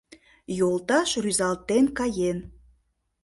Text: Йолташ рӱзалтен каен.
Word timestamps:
Йолташ 0.57 1.09
рӱзалтен 1.23 1.85
каен. 1.97 2.37